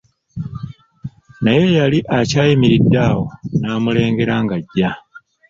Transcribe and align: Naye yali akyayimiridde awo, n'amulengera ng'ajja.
Naye 1.43 1.65
yali 1.77 1.99
akyayimiridde 2.19 2.97
awo, 3.09 3.25
n'amulengera 3.59 4.35
ng'ajja. 4.43 4.91